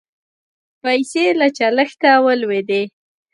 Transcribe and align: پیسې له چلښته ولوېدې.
پیسې 0.83 1.25
له 1.39 1.47
چلښته 1.57 2.11
ولوېدې. 2.25 2.83